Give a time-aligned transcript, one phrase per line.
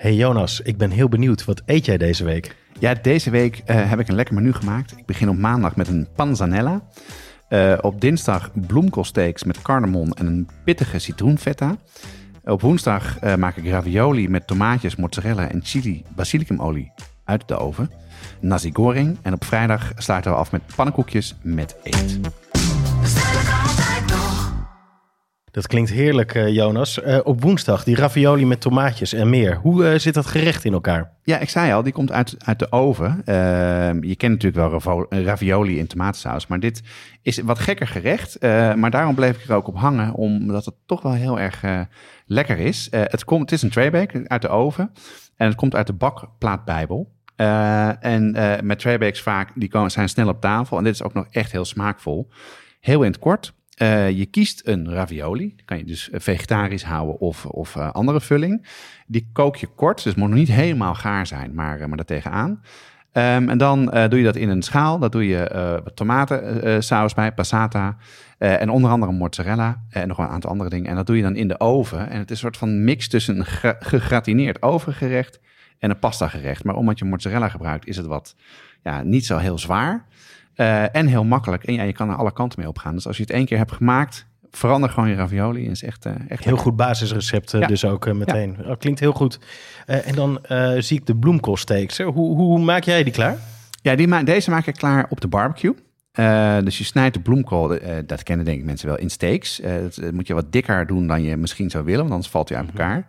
[0.00, 1.44] Hey Jonas, ik ben heel benieuwd.
[1.44, 2.56] Wat eet jij deze week?
[2.78, 4.96] Ja, deze week uh, heb ik een lekker menu gemaakt.
[4.96, 6.82] Ik begin op maandag met een panzanella.
[7.48, 11.76] Uh, op dinsdag bloemkoolsteaks met cardamom en een pittige citroenfeta.
[12.44, 16.92] Op woensdag uh, maak ik ravioli met tomaatjes, mozzarella en chili basilicumolie
[17.24, 17.90] uit de oven.
[18.40, 19.18] Nasi goreng.
[19.22, 22.20] En op vrijdag sluiten we af met pannenkoekjes met eet.
[25.50, 26.98] Dat klinkt heerlijk, uh, Jonas.
[26.98, 29.56] Uh, op woensdag die ravioli met tomaatjes en meer.
[29.56, 31.12] Hoe uh, zit dat gerecht in elkaar?
[31.22, 33.22] Ja, ik zei al, die komt uit, uit de oven.
[33.24, 36.82] Ehm, je kent natuurlijk wel ravioli in tomatensaus, maar dit
[37.22, 38.40] is wat gekker gerecht.
[38.76, 41.62] maar daarom bleef ik er ook op hangen, omdat het toch wel heel erg
[42.26, 42.88] lekker is.
[42.90, 44.92] het, komt, het is een traybake uit de oven
[45.36, 47.12] en het komt uit de bakplaatbijbel.
[48.00, 50.78] en met traybakes vaak, die komen, zijn snel op tafel.
[50.78, 52.28] En dit is ook nog echt heel smaakvol.
[52.80, 53.52] Heel in het kort,
[53.82, 55.52] uh, je kiest een ravioli.
[55.56, 58.66] Die kan je dus eh, vegetarisch houden of, of uh, andere vulling.
[59.06, 62.50] Die kook je kort, dus moet nog niet helemaal gaar zijn, maar, maar daartegenaan.
[63.12, 64.98] Um, en dan doe je dat in een schaal.
[64.98, 67.96] Daar doe je tomatensaus bij, passata.
[68.38, 70.90] en onder andere mozzarella en nog een aantal andere dingen.
[70.90, 72.10] En dat doe je dan in de oven.
[72.10, 75.40] En het is een soort van mix tussen een gegratineerd overgerecht
[75.78, 76.64] en een pasta gerecht.
[76.64, 78.36] Maar omdat je mozzarella gebruikt, is het wat
[78.82, 80.06] ja, niet zo heel zwaar.
[80.60, 81.64] Uh, en heel makkelijk.
[81.64, 82.94] En ja, je kan er alle kanten mee opgaan.
[82.94, 85.68] Dus als je het één keer hebt gemaakt, verander gewoon je ravioli.
[85.68, 86.58] Is echt, uh, echt heel lekker.
[86.58, 87.66] goed basisrecept ja.
[87.66, 88.56] dus ook uh, meteen.
[88.62, 88.70] Ja.
[88.70, 89.38] Oh, klinkt heel goed.
[89.86, 90.40] en dan
[90.78, 91.98] zie ik de bloemkoolsteaks.
[91.98, 93.36] Hoe, hoe, hoe, maak jij die klaar?
[93.82, 95.74] Ja, die ma deze maak ik klaar op de barbecue.
[96.64, 99.60] dus je snijdt de bloemkool, dat kennen denk ik mensen wel, in steaks.
[99.80, 102.58] dat moet je wat dikker doen dan je misschien zou willen, want anders valt hij
[102.58, 102.76] uit mhm.
[102.76, 103.06] elkaar.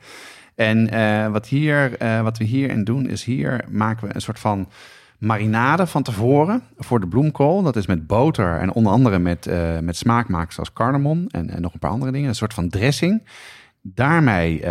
[0.55, 1.91] En wat, hier,
[2.23, 4.67] wat we hierin doen, is hier maken we een soort van
[5.21, 7.61] marinade van tevoren voor de bloemkool.
[7.61, 11.61] Dat is met boter en onder andere met, uh, met smaakmakers als cardamom en, en
[11.61, 12.29] nog een paar andere dingen.
[12.29, 13.23] Een soort van dressing.
[13.83, 14.67] Daarmee uh,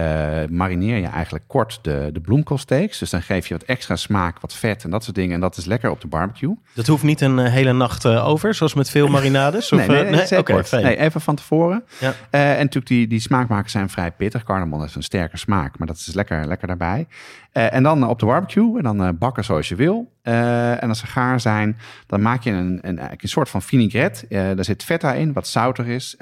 [0.48, 2.98] marineer je eigenlijk kort de, de bloemkoolsteaks.
[2.98, 5.34] Dus dan geef je wat extra smaak, wat vet en dat soort dingen.
[5.34, 6.54] En dat is lekker op de barbecue.
[6.74, 9.72] Dat hoeft niet een uh, hele nacht uh, over, zoals met veel marinades?
[9.72, 10.82] Of, nee, nee, nee, nee?
[10.82, 11.84] nee, even van tevoren.
[11.98, 12.14] Ja.
[12.30, 14.42] en natuurlijk die, die smaakmakers zijn vrij pittig.
[14.42, 17.06] Cardamom heeft een sterke smaak, maar dat is lekker, lekker daarbij.
[17.52, 20.12] en dan op de barbecue en dan bakken zoals je wil.
[20.22, 24.26] En als ze gaar zijn, dan maak je een, een, een soort van vinaigrette.
[24.28, 26.16] daar zit feta in, wat zouter is,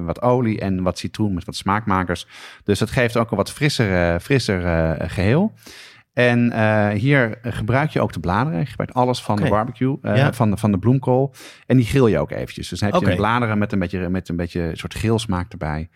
[0.00, 2.26] wat olie en wat citroen met wat smaakmakers.
[2.64, 5.52] Dus dat geeft ook een wat frisser, uh, frisser uh, geheel.
[6.12, 8.58] En uh, hier gebruik je ook de bladeren.
[8.58, 10.32] Je gebruikt alles van de barbecue, ja.
[10.32, 11.34] van, de, van de bloemkool.
[11.66, 12.68] En die grill je ook eventjes.
[12.68, 13.16] Dus dan heb je okay.
[13.16, 15.88] bladeren met een beetje, met een beetje een soort grillsmaak erbij.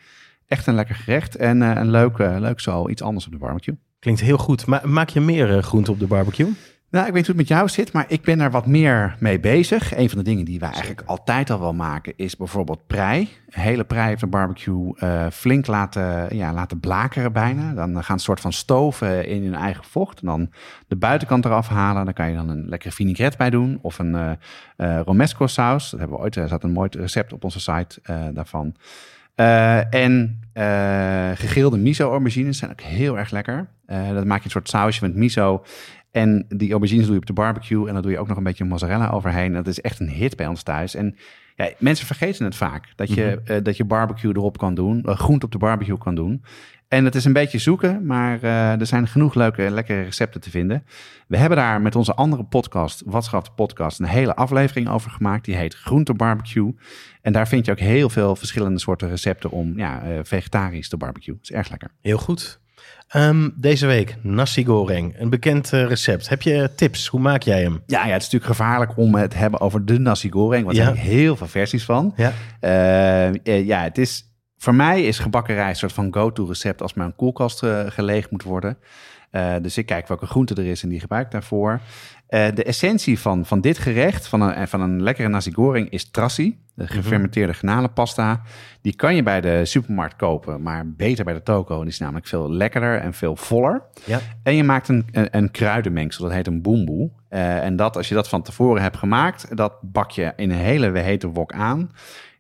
[0.47, 3.79] Echt een lekker gerecht en een leuk, leuk zo iets anders op de barbecue.
[3.99, 4.67] Klinkt heel goed.
[4.67, 6.53] Maar maak je meer groenten op de barbecue?
[6.91, 9.41] Nou, ik weet hoe het met jou zit, maar ik ben er wat meer mee
[9.41, 9.97] bezig.
[9.97, 13.29] Een van de dingen die wij eigenlijk altijd al wel maken is bijvoorbeeld prei.
[13.51, 17.73] Hele prei op de barbecue uh, flink laten, ja, laten blakeren bijna.
[17.73, 20.21] Dan gaan een soort van stoven in hun eigen vocht.
[20.21, 20.51] En dan
[20.89, 22.05] de buitenkant eraf halen.
[22.05, 24.31] Dan kan je dan een lekkere vinaigrette bij doen of een uh,
[24.77, 25.91] uh, romesco saus.
[25.91, 28.01] Dat hebben we ooit, er zat een mooi recept op onze site
[28.35, 28.77] daarvan.
[29.91, 30.41] en
[31.35, 33.69] gegrilde miso-aubergines zijn ook heel erg lekker.
[33.87, 35.63] dat maak je een soort sausje met miso
[36.11, 37.87] en die aubergines doe je op de barbecue.
[37.87, 39.53] En dan doe je ook nog een beetje mozzarella overheen.
[39.53, 40.95] Dat is echt een hit bij ons thuis.
[40.95, 41.17] En
[41.57, 42.93] ja, mensen vergeten het vaak.
[42.97, 43.53] Dat je, mhm.
[43.53, 45.03] eh, dat je barbecue erop kan doen.
[45.07, 46.45] Uh, groente op de barbecue kan doen.
[46.89, 50.51] En het is een beetje zoeken, maar uh, er zijn genoeg leuke, lekkere recepten te
[50.51, 50.85] vinden.
[51.27, 55.45] We hebben daar met onze andere podcast, Watschap de podcast, een hele aflevering over gemaakt.
[55.45, 56.75] Die heet Groente Barbecue.
[57.23, 61.35] En daar vind je ook heel veel verschillende soorten recepten om ja, vegetarisch te barbecue.
[61.35, 61.91] Dat is erg lekker.
[62.01, 62.61] Heel goed.
[63.17, 66.29] Um, deze week nasi goreng, een bekend uh, recept.
[66.29, 67.07] Heb je tips?
[67.07, 67.83] Hoe maak jij hem?
[67.87, 70.77] Ja, ja, het is natuurlijk gevaarlijk om het te hebben over de nasi goreng, want
[70.77, 72.15] er zijn heel veel versies van.
[72.17, 72.33] Ja,
[73.45, 74.25] uh, ja het is,
[74.57, 78.31] voor mij is gebakken rijst een soort van go-to recept als mijn koelkast uh, geleegd
[78.31, 78.79] moet worden.
[79.33, 81.81] Uh, dus ik kijk welke groente er is en die gebruik ik daarvoor.
[82.31, 86.11] Uh, de essentie van, van dit gerecht, van een, van een lekkere nasi goreng, is
[86.11, 86.59] trassi.
[86.75, 86.93] De mhm.
[86.93, 88.43] gefermenteerde garnalenpasta.
[88.83, 91.79] Die kan je bij de supermarkt kopen, maar beter bij de toko.
[91.81, 93.83] Die is namelijk veel lekkerder en veel voller.
[94.05, 94.21] Ja.
[94.43, 97.11] En je maakt een, een, een kruidenmengsel, dat heet een boemboe.
[97.31, 100.57] Uh, en dat, als je dat van tevoren hebt gemaakt, dat bak je in een
[100.57, 101.91] hele hete wok aan.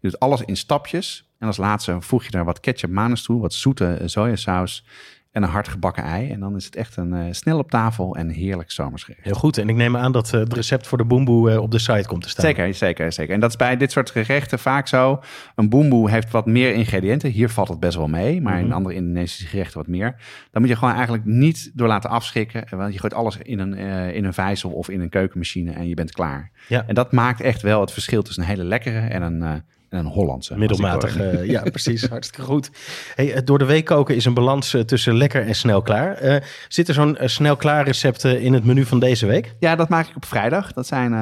[0.01, 1.31] Je doet alles in stapjes.
[1.39, 4.85] En als laatste voeg je er wat ketchup manus toe, wat zoete sojasaus
[5.31, 6.31] en een hard gebakken ei.
[6.31, 9.25] En dan is het echt een uh, snel op tafel en heerlijk zomersgerecht.
[9.25, 9.59] Heel goed.
[9.59, 12.09] En ik neem aan dat uh, het recept voor de boemboe uh, op de site
[12.09, 12.45] komt te staan.
[12.45, 13.35] Zeker, zeker, zeker.
[13.35, 15.23] En dat is bij dit soort gerechten vaak zo.
[15.55, 17.31] Een boemboe heeft wat meer ingrediënten.
[17.31, 18.69] Hier valt het best wel mee, maar mm -hmm.
[18.69, 20.17] in andere Indonesische gerechten wat meer.
[20.51, 22.65] Dan moet je gewoon eigenlijk niet door laten afschrikken.
[22.71, 23.75] Want je gooit alles in een,
[24.15, 26.51] in een vijzel of in een keukenmachine en je bent klaar.
[26.69, 26.85] Ja.
[26.87, 30.07] En dat maakt echt wel het verschil tussen een hele lekkere en een en een
[30.07, 30.59] Hollandse.
[30.59, 32.71] Middelmatig, uh, ja precies, hartstikke goed.
[33.15, 36.25] Hey, door de week koken is een balans tussen lekker en snel klaar.
[36.25, 36.37] Uh,
[36.69, 39.55] zit er zo'n snel klaar recept in het menu van deze week?
[39.59, 40.73] Ja, dat maak ik op vrijdag.
[40.73, 41.13] Dat zijn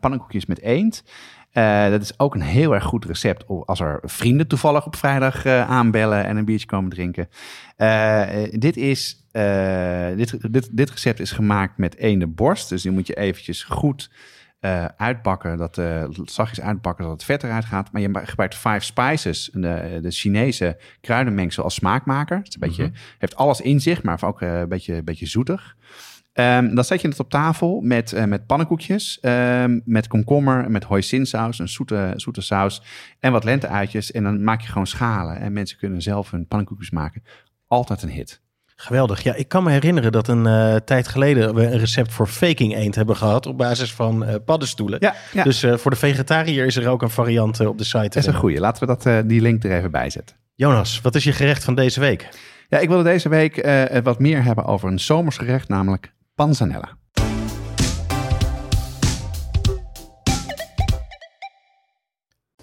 [0.00, 1.02] pannenkoekjes met eend.
[1.52, 5.44] Uh, dat is ook een heel erg goed recept als er vrienden toevallig op vrijdag
[5.44, 7.28] uh, aanbellen en een biertje komen drinken.
[7.78, 9.26] Uh, dit, is,
[10.16, 12.68] dit, dit, dit recept is gemaakt met ene borst.
[12.68, 14.10] Dus die moet je eventjes goed
[14.96, 15.58] uitbakken.
[15.58, 15.80] Dat
[16.24, 17.92] zachtjes uitbakken dat het vet eruit gaat.
[17.92, 22.36] Maar je gebruikt five spices, de, de Chinese kruidenmengsel als smaakmaker.
[22.36, 22.94] Het is een beetje, mhm.
[23.18, 25.76] heeft alles in zich, maar ook een beetje, een beetje zoetig.
[26.34, 30.84] Um, dan zet je het op tafel met, uh, met pannenkoekjes, um, met komkommer, met
[30.84, 32.82] hoisinsaus, een zoete, zoete saus
[33.20, 34.10] en wat lenteuitjes.
[34.10, 37.22] En dan maak je gewoon schalen en mensen kunnen zelf hun pannenkoekjes maken.
[37.66, 38.42] Altijd een hit.
[38.76, 39.22] Geweldig.
[39.22, 42.76] Ja, ik kan me herinneren dat een uh, tijd geleden we een recept voor faking
[42.76, 44.98] eend hebben gehad op basis van uh, paddenstoelen.
[45.00, 45.42] Ja, ja.
[45.42, 47.98] Dus uh, voor de vegetariër is er ook een variant op de site.
[47.98, 48.60] Dat is een goede.
[48.60, 50.36] Laten we dat, die link er even bij zetten.
[50.54, 52.28] Jonas, wat is je gerecht van deze week?
[52.68, 53.68] Ja, ik wilde deze week
[54.02, 56.88] wat meer hebben over een zomersgerecht, namelijk panzanella.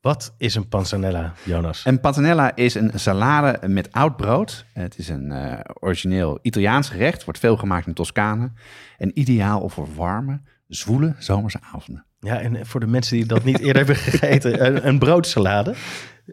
[0.00, 1.84] Wat is een panzanella, Jonas?
[1.84, 4.64] Een panzanella is een salade met oud brood.
[4.72, 8.52] Het is een uh, origineel Italiaans gerecht, wordt veel gemaakt in Toscane.
[8.98, 12.04] En ideaal voor warme, zwoele zomerse avonden.
[12.18, 15.74] Ja, en voor de mensen die dat niet eerder hebben gegeten, een, een broodsalade.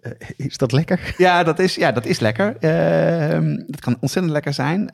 [0.01, 1.13] Eh, is dat lekker?
[1.17, 2.55] Ja, dat is, ja, dat is lekker.
[2.59, 4.79] Uh, dat kan ontzettend lekker zijn.
[4.81, 4.89] Uh,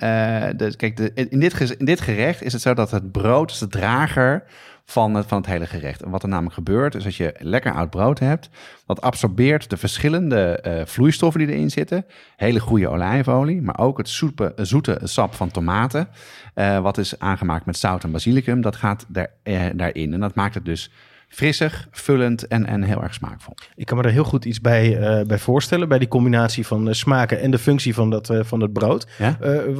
[0.55, 3.57] de, kijk, de, in, dit, in dit gerecht is het zo dat het brood is
[3.57, 4.43] de drager
[4.85, 6.01] van het, van het hele gerecht.
[6.01, 8.49] En wat er namelijk gebeurt, is dat je lekker oud brood hebt.
[8.85, 12.05] Dat absorbeert de verschillende uh, vloeistoffen die erin zitten.
[12.35, 16.07] Hele goede olijfolie, maar ook het soepe, zoete sap van tomaten.
[16.55, 18.61] Uh, wat is aangemaakt met zout en basilicum.
[18.61, 20.13] Dat gaat daar, uh, daarin.
[20.13, 20.91] En dat maakt het dus
[21.33, 23.55] frissig, vullend en, en heel erg smaakvol.
[23.75, 26.87] Ik kan me er heel goed iets bij, uh, bij voorstellen, bij die combinatie van
[26.87, 29.07] uh, smaken en de functie van, dat, uh, van het brood.
[29.17, 29.37] Ja?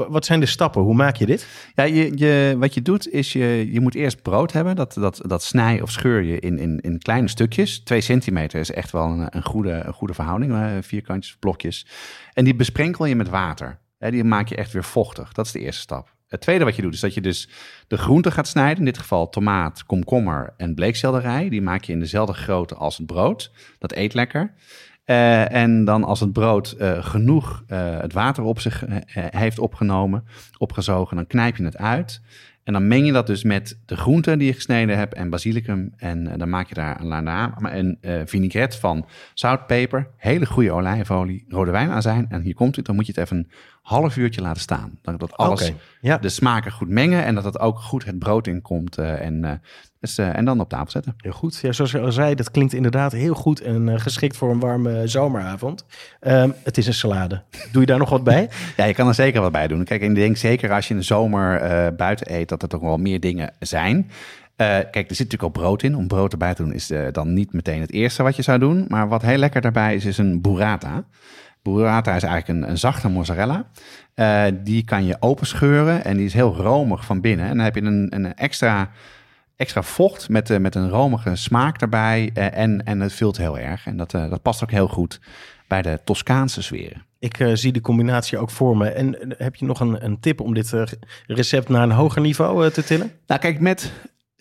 [0.09, 0.81] wat zijn de stappen?
[0.81, 1.47] Hoe maak je dit?
[1.75, 4.75] Ja, je, je, wat je doet is je, je moet eerst brood hebben.
[4.75, 7.79] Dat, dat, dat snij of scheur je in, in, in kleine stukjes.
[7.79, 11.88] Twee centimeter is echt wel een, een goede, een goede verhouding, vierkantjes, blokjes.
[12.33, 13.79] En die besprenkel je met water.
[14.00, 15.33] die maak je echt weer vochtig.
[15.33, 16.12] Dat is de eerste stap.
[16.33, 17.50] Het tweede wat je doet is dat je dus
[17.88, 18.77] de groenten gaat snijden.
[18.77, 21.50] In dit geval tomaat, komkommer en bleekselderij.
[21.50, 23.51] Die maak je in dezelfde grootte als het brood.
[23.80, 24.53] Dat eet lekker.
[25.06, 28.83] Uh, en dan als het brood uh, genoeg uh, het water op zich
[29.13, 30.25] heeft opgenomen,
[30.57, 32.21] opgezogen, dan knijp je het uit.
[32.63, 35.94] En dan meng je dat dus met de groenten die je gesneden hebt en basilicum.
[35.97, 41.71] En dan maak je daar een, een vinaigrette van zout, peper, hele goede olijfolie, rode
[41.71, 42.25] wijnazijn.
[42.29, 43.50] En hier komt het, dan moet je het even
[43.83, 45.00] half uurtje laten staan.
[45.01, 45.71] Dat, dat alles
[46.01, 46.18] ja.
[46.18, 49.00] de smaken goed mengen en dat het ook goed het brood in komt.
[49.00, 49.51] Uh, en, uh,
[50.00, 51.13] dus, uh, en dan op tafel zetten.
[51.18, 51.59] Heel goed.
[51.62, 55.07] Ja, zoals je al zei, dat klinkt inderdaad heel goed en geschikt voor een warme
[55.07, 55.85] zomeravond.
[56.21, 57.41] Um, het is een salade.
[57.71, 58.50] Doe je daar nog wat bij?
[58.77, 59.84] ja, je kan er zeker wat bij doen.
[59.84, 62.98] Kijk, ik denk zeker als je in de zomer buiten eet, dat er toch wel
[62.98, 64.10] meer dingen zijn.
[64.57, 65.96] Uh, kijk, er zit natuurlijk al brood in.
[65.96, 68.60] Om brood erbij te doen is uh, dan niet meteen het eerste wat je zou
[68.60, 68.86] doen.
[68.88, 71.03] Maar wat heel lekker daarbij is, is een burrata.
[71.63, 73.65] Burrata is eigenlijk een, een zachte mozzarella.
[74.15, 77.46] Uh, die kan je openscheuren en die is heel romig van binnen.
[77.46, 78.89] En dan heb je een, een extra,
[79.55, 82.32] extra vocht met, uh, met een romige smaak daarbij.
[82.34, 83.86] Uh, en, en het vult heel erg.
[83.86, 85.20] En dat, dat past ook heel goed
[85.67, 87.05] bij de Toscaanse sferen.
[87.20, 88.89] Ik zie de combinatie ook voor me.
[88.89, 90.74] En heb je nog een, een tip om dit
[91.27, 93.12] recept naar een hoger niveau te tillen?
[93.27, 93.91] Nou, kijk, met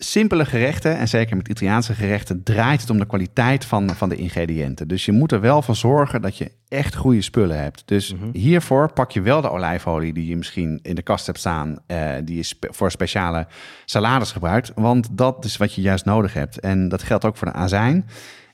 [0.03, 4.15] simpele gerechten, en zeker met Italiaanse gerechten, draait het om de kwaliteit van, van de
[4.15, 4.87] ingrediënten.
[4.87, 7.83] Dus je moet er wel voor zorgen dat je echt goede spullen hebt.
[7.85, 8.29] Dus mhm.
[8.31, 12.11] hiervoor pak je wel de olijfolie die je misschien in de kast hebt staan, uh,
[12.23, 13.47] die je spe voor speciale
[13.85, 14.71] salades gebruikt.
[14.75, 16.59] Want dat is wat je juist nodig hebt.
[16.59, 18.05] En dat geldt ook voor de azijn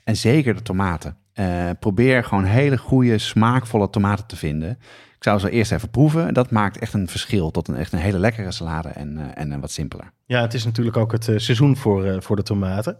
[0.03, 1.17] en zeker de tomaten.
[1.35, 4.77] Uh, probeer gewoon hele goede, smaakvolle tomaten te vinden.
[5.19, 6.33] Ik zou ze eerst even proeven.
[6.33, 9.59] Dat maakt echt een verschil tot een echt een hele lekkere salade en, uh, en
[9.59, 10.11] wat simpeler.
[10.25, 12.97] Ja, het is natuurlijk ook het uh, seizoen voor, uh, voor de tomaten.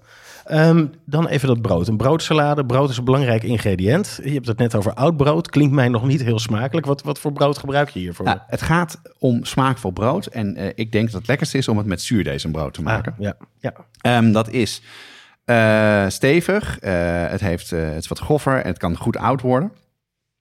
[0.52, 1.88] Um, dan even dat brood.
[1.88, 2.66] Een broodsalade.
[2.66, 4.20] Brood is een belangrijk ingrediënt.
[4.24, 5.50] Je hebt het net over oud brood.
[5.50, 6.86] Klinkt mij nog niet heel smakelijk.
[6.86, 8.26] Wat, wat voor brood gebruik je hiervoor?
[8.26, 10.26] Ja, het gaat om smaakvol brood.
[10.26, 13.12] En ik denk dat het lekkerste is om het met zuurdesembrood te maken.
[13.12, 13.38] Ah, ja,
[14.02, 14.18] ja.
[14.18, 14.82] Um, dat is
[15.50, 19.42] Eh, stevig, eh, het, heeft, eh, het is wat groffer en het kan goed oud
[19.42, 19.72] worden.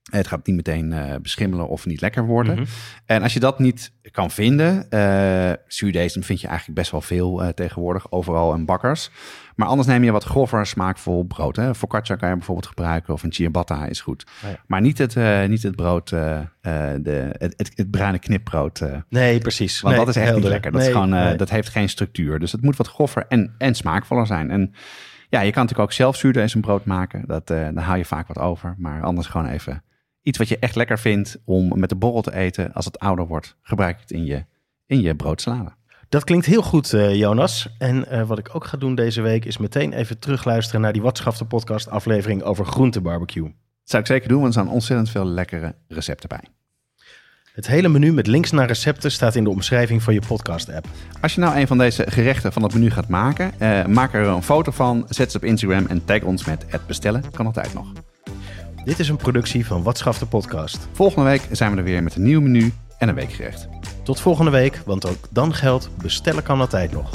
[0.09, 2.55] Het gaat niet meteen eh, beschimmelen of niet lekker worden.
[2.55, 2.65] Mhm.
[3.07, 7.43] En als je dat niet kan vinden, eh zuurdesem vind je eigenlijk best wel veel
[7.43, 9.11] eh, tegenwoordig, overal in bakkers.
[9.55, 11.57] Maar anders neem je wat grover, smaakvol brood.
[11.57, 11.75] Hè.
[11.75, 14.27] Focaccia kan je bijvoorbeeld gebruiken of een ciabatta is goed.
[14.45, 14.57] Ah, ja.
[14.67, 15.17] Maar niet het,
[15.49, 16.47] niet het brood, de,
[17.39, 18.83] het, het, het bruine knipbrood.
[19.09, 19.81] Nee, precies.
[19.81, 20.73] want Nee, dat is echt niet lekker.
[20.73, 21.37] Dat, is gewoon, nee.
[21.37, 22.39] dat heeft geen structuur.
[22.39, 24.51] Dus het moet wat groffer en, en smaakvoller zijn.
[24.51, 24.75] En
[25.29, 27.25] ja, je kan natuurlijk ook zelf zuurdesembrood maken.
[27.27, 28.75] Dat, daar haal je vaak wat over.
[28.79, 29.83] Maar anders gewoon even
[30.29, 32.73] iets wat je echt lekker vindt om met de borrel te eten.
[32.73, 34.45] Als het ouder wordt, gebruik het in je,
[34.87, 35.71] in je broodsalade.
[36.09, 37.69] Dat klinkt heel goed, eh, Jonas.
[37.79, 41.03] En eh, wat ik ook ga doen deze week is meteen even terugluisteren naar die
[41.03, 43.43] Watschafte podcast aflevering over groentebarbecue.
[43.43, 46.43] Dat zou ik zeker doen, want er staan ontzettend veel lekkere recepten bij.
[47.53, 50.87] Het hele menu met links naar recepten staat in de omschrijving van je podcast-app.
[51.21, 54.27] Als je nou een van deze gerechten van het menu gaat maken, eh, maak er
[54.27, 57.23] een foto van, zet ze op Instagram en tag ons met het bestellen.
[57.31, 57.93] Kan altijd nog.
[58.89, 60.89] Dit is een productie van Watschafte podcast.
[60.93, 63.69] Volgende week zijn we er weer met een nieuw menu en een weekgerecht.
[64.03, 67.11] Tot volgende week, want ook dan geldt bestellen kan altijd nog.